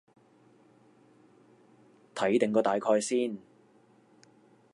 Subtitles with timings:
[2.15, 3.37] 睇定個大概先